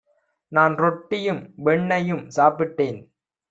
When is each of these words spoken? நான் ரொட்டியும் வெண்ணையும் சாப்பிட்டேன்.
நான் 0.51 0.75
ரொட்டியும் 0.75 1.53
வெண்ணையும் 1.65 2.27
சாப்பிட்டேன். 2.35 2.99